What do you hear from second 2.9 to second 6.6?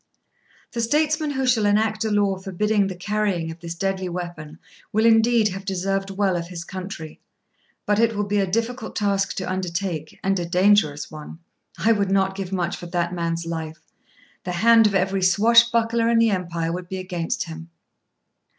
carrying of this deadly weapon will indeed have deserved well of